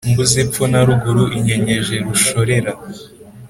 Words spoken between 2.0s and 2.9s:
rushorera